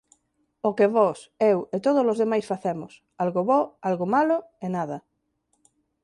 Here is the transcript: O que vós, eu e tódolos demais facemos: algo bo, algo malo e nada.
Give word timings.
O 0.69 0.69
que 0.77 0.87
vós, 0.97 1.19
eu 1.51 1.57
e 1.75 1.77
tódolos 1.85 2.19
demais 2.23 2.49
facemos: 2.51 2.91
algo 3.23 3.41
bo, 3.49 3.59
algo 3.89 4.05
malo 4.15 4.37
e 4.65 4.67
nada. 4.77 4.97